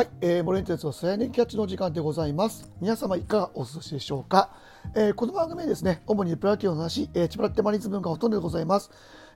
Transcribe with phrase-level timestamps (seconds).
[0.00, 2.72] はい、えー、モレンテツの青年キャッチの時間でございます。
[2.80, 4.50] 皆様いかがお過ごしでしょうか？
[4.96, 8.90] えー、この番組ですね、主にプロ野球の話、えー、千葉ラッテマリーンズ分がほとんどでございます。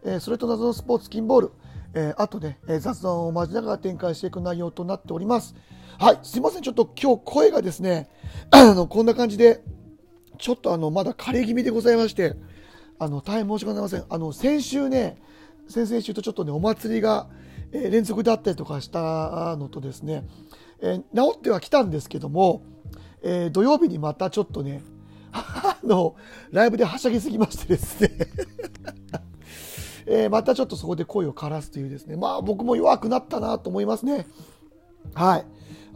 [0.07, 1.53] えー、それと謎のスポーツ、キンボール、
[1.93, 5.55] えー、あとね、えー、雑談を交えながら展開していく内容となっております。
[5.99, 8.09] はい、すいません、ちょっと今日声がですね、
[8.51, 9.63] あの、こんな感じで、
[10.39, 12.37] ちょっとあの、まだ枯れ気味でございまして、
[12.99, 14.05] あの、大変申し訳ございません。
[14.09, 15.19] あの、先週ね、
[15.69, 17.29] 先々週とちょっとね、お祭りが、
[17.75, 20.25] え連続であったりとかしたのとですね、
[20.81, 22.63] え治ってはきたんですけども、
[23.23, 24.83] え土曜日にまたちょっとね、
[25.33, 26.15] あの、
[26.53, 28.11] ライブではしゃぎすぎましてですね、
[30.07, 34.27] えまたちょっとそこで声を枯らすというですね、まあ僕も弱くなったなと思いますね。
[35.15, 35.47] はい。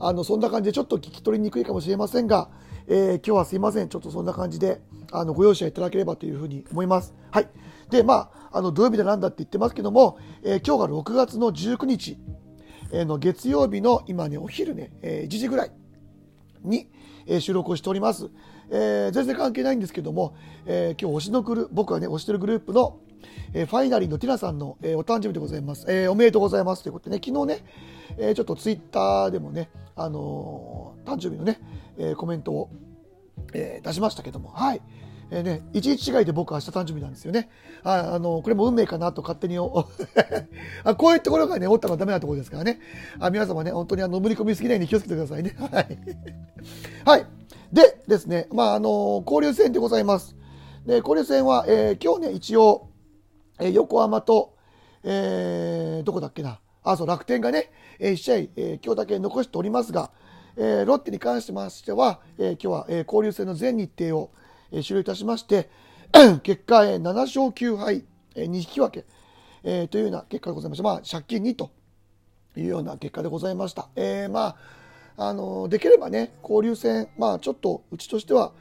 [0.01, 2.51] あの、そんな感じでちょっと聞き取りにくいかもしれませんが、
[2.91, 3.89] えー今日はすいません。
[3.89, 4.81] ちょっとそんな感じで、
[5.12, 7.14] あの、ご容赦いただければというふうに思います。
[7.31, 7.48] はい。
[7.91, 12.16] で、まあ、あの、土曜日でなんだって言ってますけども、えー今日が6月の19日、
[12.92, 15.72] えーの月曜日の今ね、お昼ね、えー1時ぐらい
[16.64, 16.89] に、
[17.27, 18.31] えー収録をしております。
[18.70, 23.00] えー全然関係ないんですけども、えー今日推しのグル僕がね、推してるグループの、
[23.53, 25.87] えーファイナリーのティナさんの、えーお誕生日でございます。
[25.89, 27.65] えーおめでとうございますということでね、昨日ね、
[28.19, 31.61] えーちょっとツイッターでもね、あのー誕生日のね、
[31.99, 32.71] えーコメントを、
[33.55, 34.83] えー出しましたけども、はい。
[35.31, 37.51] えーね、一日違いで僕は明日誕生日なんですよね。
[37.85, 39.59] はい、あの、これも運命かなと勝手に
[40.85, 42.81] あ、こういうところがね、おったのはダメなところですからね。
[43.19, 45.55] あ皆様ね、本当にあの、無理込みすぎないように気をつけてくださいね。
[45.59, 45.99] はい。
[47.05, 47.27] はい。
[47.71, 50.35] でですね、まあ、あの、交流戦でございます。
[50.87, 52.88] で、交流戦は、えー今日ね、一応、
[53.61, 54.55] え横浜と、
[55.05, 56.60] えーどこだっけな。
[56.84, 60.10] あ、そう、楽天がね、えー試合、えー今日だけ残しておりますが、
[60.56, 64.31] えロッテに関してましては、え今日は、え交流戦の全日程を、
[64.72, 65.71] え終了いたしまして、
[66.43, 69.06] 結果、え7勝9敗、え2引き分け、
[69.62, 70.83] えというような結果でございました。
[70.84, 71.71] まあ、借金2と
[72.56, 73.88] いうような結果でございました。
[73.97, 74.56] えま
[75.16, 78.53] あ、あのできればね、交流戦、まあ、ちょっとうちとしては、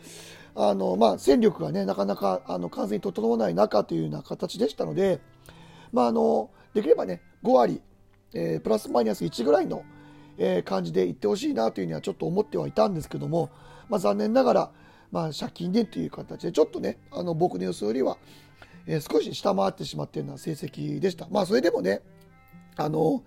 [0.60, 5.22] あのまあ、戦力がね、なかなかあの完全に整わない中というような形でしたので、
[5.94, 7.80] まあ、あのできればね、5割、
[8.34, 9.84] えープラスマイナス1ぐらいの、
[10.40, 13.52] えー感じでいってほしいなというふうにはちょっと思ってはいたんですけども、
[13.88, 14.72] まあ、残念ながら、
[15.12, 18.18] まあ、借金でという形で、ちょっとね、あの僕の予想よりは、
[18.88, 21.28] えー少し下回ってしまっているような成績でした。
[21.30, 22.02] まあ、それでもね、
[22.78, 23.22] あの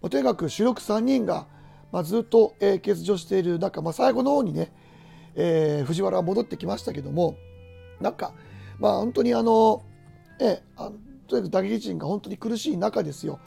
[0.00, 1.46] まあとにかく主力3人が、
[1.92, 4.72] まあ、ずっと、えー欠場している中、まあ、最後の方にね、
[5.34, 7.36] えー藤原は戻ってきましたけども
[8.00, 8.32] なんか、
[8.78, 9.82] まあ、本当にあの、
[10.40, 10.92] えーあ
[11.28, 13.38] とにかく打撃陣が本当に苦しい中ですよ。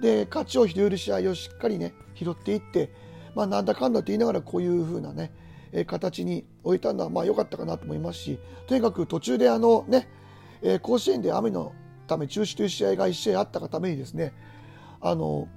[0.00, 2.90] で勝ちを拾える試合をしっかりね拾っていって、
[3.34, 5.32] まあ、なんだかんだと言いながらこういう風なね、
[5.86, 10.08] 形に置いたのはまあ良かったかなと思いますしとにかく途中であのね、
[10.62, 11.72] えー甲子園で雨の
[12.06, 14.32] ため中止という試合が1試合あったがためにですね
[15.00, 15.48] あの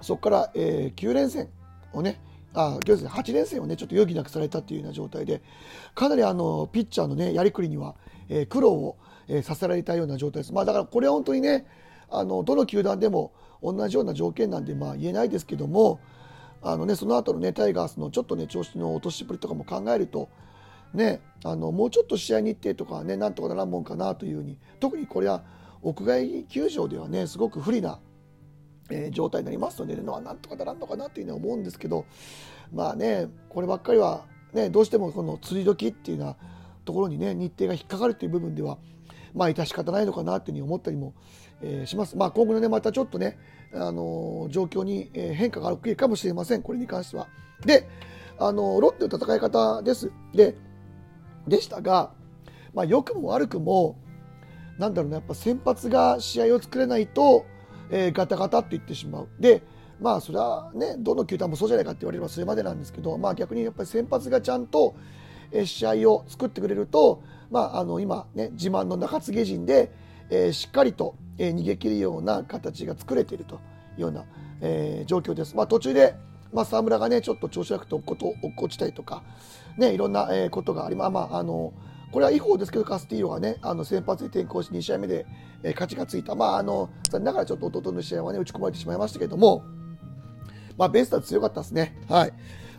[0.00, 1.48] そこから、えー9連戦
[1.92, 2.20] をね
[2.54, 5.42] あ9連戦8連戦をねちょっと余儀なくされたというような状態で
[5.94, 7.96] かなりあのピッチャーのねやりくりには、
[8.28, 8.96] えー苦労を、
[9.28, 10.52] えーさせられたような状態です。
[10.52, 11.66] まあ、だからこれは本当にね
[12.10, 13.32] あのどの球団でも
[13.62, 16.00] 同じような条件なんでまあ言えないですけども
[16.62, 20.28] あの、ね、その後のねタイガースのちょっとね調子の落としぶりとかも考えると
[20.94, 25.42] ね、あのもうちょっと試合日程とかはねなんとかならんもんかなというふうに特にこれは
[25.82, 27.98] 屋外球場ではねすごく不利な、
[28.90, 32.04] えー状態になりますので、のなんとかならんのかなというふうに思うんですけど
[32.72, 36.36] まあねこればっかりは、ね、どうしてもこの釣り時っていうような
[36.84, 38.78] ところにね日程が引っかかるという部分では
[39.34, 41.14] まあ致し方ないのかなというふうに思ったりも、
[41.62, 42.16] えーします。
[42.16, 43.38] まあ今後のねまたちょっとね、
[43.72, 47.28] あのー状況に変化が起きるかもしれませんこれに関しては。
[47.64, 47.88] で
[48.38, 50.10] あのーロッテの戦い方です。
[50.34, 50.56] で
[51.46, 52.12] でしたが、
[52.72, 53.98] まあ、良くも悪くも、
[54.78, 57.44] なんだろうな、やっぱ先発が試合を作れないと、
[57.90, 59.28] えーガタガタっていってしまう。
[59.38, 59.62] で、
[60.00, 64.94] まあ、それはね、どの球団もそうじゃないかって言われればそれまでなんですけど、まあ逆にやっぱり先発がちゃんと、
[65.52, 69.92] えー試合を作ってくれると、まあ、あの今ね、自慢の中継ぎ陣で、
[70.30, 73.58] えーしっかりと、えー逃げ切るような形が作れているとい
[73.98, 74.24] うような、
[74.60, 75.54] えー状況です。
[75.54, 76.16] まあ途中で、
[76.52, 79.22] まあ、沢村がね、ちょっと調子悪くて落っこと落っこちたりとか、
[79.76, 81.72] ね、いろんな、えーことがありまあまあ、あの、
[82.14, 85.26] これはいい方ですけど、カスティーヨがね、あの先発で転向し2試合目で、
[85.64, 86.36] えー勝ちがついた。
[86.36, 89.64] まあ、あの、残念ながらちょっと弟の試合はね、打ち込まれてしまいましたけれども、
[90.78, 92.00] まあ、ベイスター強かったですね。
[92.08, 92.32] はい。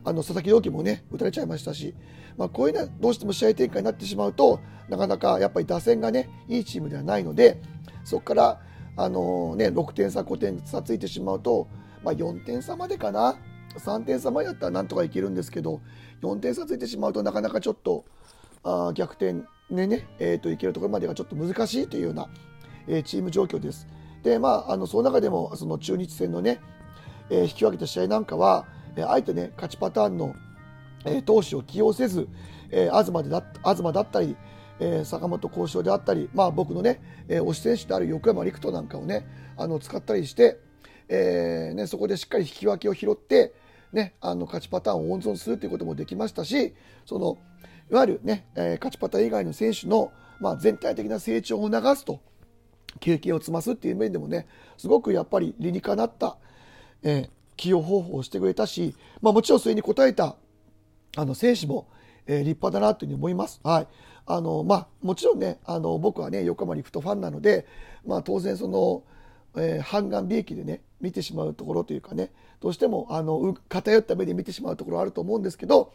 [0.05, 1.93] あの、佐々木朗希もね、打たれちゃいましたし、
[2.37, 7.61] まあ、こういうのはどうしても試合展開になってしまうと、なかなかやっぱり打線がね、いいチームではないので、
[8.05, 8.61] そこから、
[8.95, 11.67] あのね、6点差、5点差ついてしまうと、
[12.05, 13.35] まあ、4点差までかな。
[13.75, 15.81] 3点差までだったらなんとかいけるんですけど、
[16.21, 18.05] 4点差ついてしまうとなかなかちょっと、
[18.65, 22.27] あ逆転でね、えー、といけるところまでがちょっと難しいというような、
[22.87, 23.87] えーチーム状況です。
[24.23, 26.59] で、まあ、あのその中でもその中日戦のね、
[27.29, 28.65] えー引き分けた試合なんかは、
[28.97, 30.35] えあえてね勝ちパターンの、
[31.05, 32.27] え投手を起用せず、
[32.71, 34.35] え東でだ東だったり、
[34.79, 39.25] えー、坂本幸四郎であったり、まあ、僕のね、えー、推し選手である横山陸斗なんかをね
[39.57, 40.59] あの使ったりして、
[41.07, 43.53] えーね、そこでしっかり引き分けを拾って、
[43.93, 46.73] ね、あの勝ちパターンを温存するということもできましたし
[47.05, 47.37] その
[47.91, 52.19] いわゆるね、えー、勝ちパターン以外の選手の、まあ、全体的な成長を促すと
[52.99, 54.47] 経験を積ますっていう面でもね
[54.77, 56.37] すごくやっぱり理にかなった、
[57.03, 60.35] えー、起用方法をしてくれたし、まあ、もちろんそれに応えた
[61.17, 61.87] あの選手も、
[62.25, 63.59] えー、立派だなというふうに思います。
[63.63, 63.87] はい
[64.27, 67.67] あのまあ、もちろんねあの僕はね横浜リフトファンなので、
[68.07, 69.03] まあ、当然その、
[69.55, 75.93] えー、判官贔屓でね見てしまうところというかねどうしてもあの偏った目で見てしまうところあると思うんですけど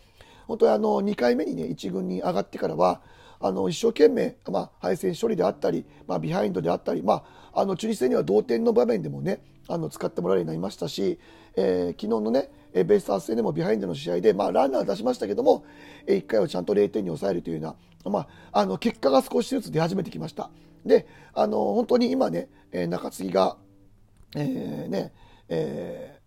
[0.51, 3.01] 本当にあの2回目にね1軍に上がってからは
[3.39, 11.21] あの一生懸命、まあ、敗戦処理であったり、まあ、ビハインドであったり、まあ、あの中日戦には同点の場面でもねあの使ってもらえるようになりましたし、
[11.55, 15.65] えー、昨日のねベイスターズ戦でもビハインドの試合で、まあ、ランナー出しましたけども
[16.09, 20.51] 1回をちゃんと0点に抑えるというような、まあ、あの結果が少しずつ出始めてきました。
[20.85, 23.57] であの本当に今ね、中継ぎが、
[24.35, 25.13] えー、ね
[25.49, 26.20] えー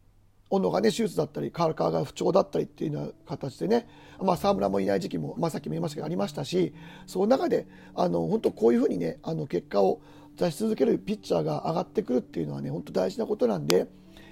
[0.54, 3.88] 小野がね手術だったり川川が不調だったりっていうような形でね、
[4.22, 6.76] まあ、沢村もいない時期も、まあ、さっきも言いましたけどありましたし
[7.08, 7.66] その中で
[7.96, 10.02] あの本当こういうふうにねあの結果を
[10.38, 13.88] 出し続けるピッチャーが上がってくるっていうのはね本当大事なことなんで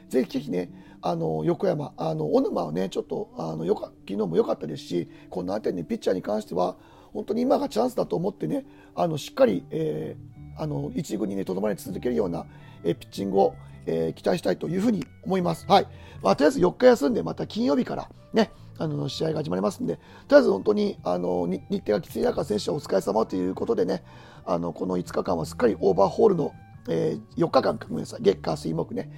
[0.10, 0.70] ぜひぜひね
[1.02, 6.76] あの横山あの小沼はねちょっとあのよか昨日も良かったですしこの辺りにピッチャーに関しては
[7.14, 8.64] 本当に今がチャンスだと思ってね
[8.94, 12.46] あのしっかり、えー、あの一軍にねとどまり続けるような、
[12.84, 15.66] ピッチングをえー、期待したいというふうに思います。
[15.68, 15.88] はい。
[16.22, 20.02] まあ、とりあえず4日休んで、また金曜日からね、あの、試合が始まりますんで、と
[20.32, 24.04] りあえず本当に、あの、日程がきつい中、選手はお疲れ様ということでね、
[24.46, 26.54] あの、この5日間はすっかりオーバーホールの、
[26.90, 29.12] えー、4日間、ごめんなさい、月火水木ね、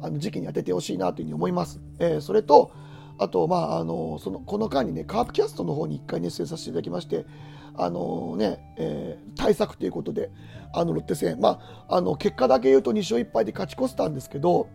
[0.00, 1.80] あの時期に当ててほしいなというふうに思います。
[1.98, 2.72] えー、それと、
[3.18, 7.26] あと、まあ、あの、その、この間にね、カープキャストの方に1回熱戦させていただきまして、
[7.74, 10.30] あのね、えー、対策ということで、
[10.72, 14.68] あのロッテ戦、まあ、あの結果だけ言うと2勝1敗で勝ち越したんですけど、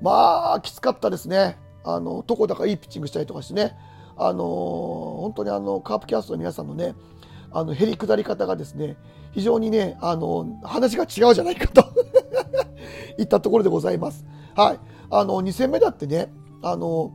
[0.00, 1.56] まあ、きつかったですね。
[1.84, 3.76] あの、どこだかいいピッチングしたりとかしてね、
[4.16, 6.94] あの本当にあの、カープキャストの皆さんのね、
[7.52, 8.96] あの、減り下り方がですね、
[9.32, 11.84] 非常にね、あの、話が違うじゃないかと
[13.18, 14.24] いったところでございます。
[14.54, 14.80] はい。
[15.10, 16.32] あの、2戦目だってね、
[16.62, 17.12] あの、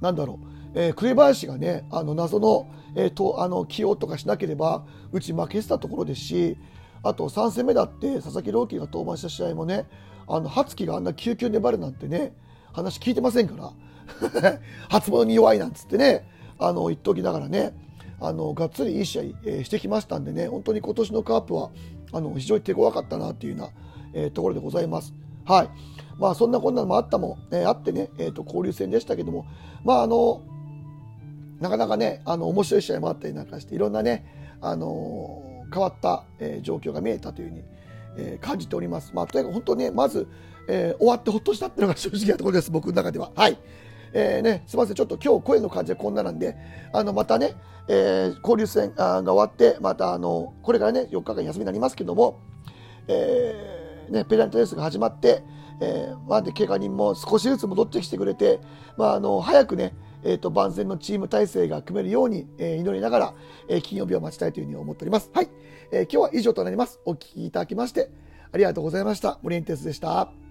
[0.00, 6.58] なんだろう、えー、紅林がね、あの、謎の、えー、とあの起用とかしなければうち負けてたところですし
[7.02, 9.86] あと3戦目だって佐々木朗希が登板した試合もね
[10.28, 12.34] あの初木があんな9球粘るなんてね
[12.72, 16.28] 話聞いてませんから 発毛に弱いなんつってね
[16.58, 17.76] あの言っておきながらね
[18.20, 21.70] あのがっつりいい試合、えー、してきましたんでね本当に今年のカープは
[22.12, 23.70] あの非常に手強かったなっていうような、
[24.14, 25.14] えー、ところでございます。
[25.44, 25.70] はい
[26.18, 29.44] まあ、そんなこんなのもあったも、えー、あってね、えーと交流戦でしたけども、
[29.82, 30.42] まああの
[31.62, 37.64] なかなかね、あの、面白い試合もあったりなんかして、いろんなね、あの、変わった、えー、状況が見えたというふうに、
[38.16, 39.12] えー、感じております。
[39.14, 40.28] まあ、とにかく本当ね、まず、
[40.68, 43.30] え終わってほっとしたっていうのが 正直なところです、僕の中では。
[43.34, 43.58] はい。
[44.12, 46.56] えー、ね、すみません、ちょっと今日声の感じはこんななんで、
[46.92, 47.54] あの、またね、
[47.88, 52.38] え交流戦が終わって、またあの、これからね、4日間休みになりますけども、
[53.08, 55.42] えね、ペナルティレースが始まって、
[55.82, 58.60] えー、まあ、で、怪我人も少しずつ戻ってきてくれて、
[58.96, 63.34] まあ、あの、早くね、えーと、万全のチーム体制が組めるように、えー、祈りながら、
[63.68, 65.30] えー、金曜日を待ちたいというふうに思っております。
[65.32, 65.48] はい、
[65.90, 67.00] えー、今日は以上となります。
[67.04, 68.10] お聞きいただきまして
[68.52, 69.38] ありがとうございました。
[69.42, 70.41] 森エンテスでした。